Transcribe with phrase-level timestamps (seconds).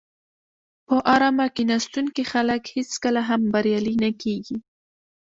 [0.87, 4.57] په آرامه کیناستونکي خلک هېڅکله هم بریالي نه کېږي.